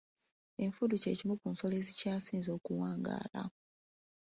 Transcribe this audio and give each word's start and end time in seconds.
Enfudu 0.63 0.95
kye 1.01 1.17
kimu 1.19 1.35
ku 1.41 1.47
nsolo 1.53 1.73
ezikyasinze 1.81 2.49
okuwangaala. 2.57 3.43